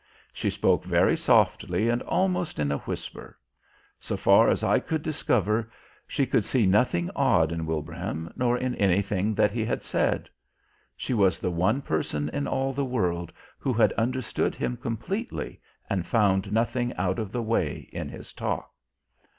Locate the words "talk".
18.33-18.73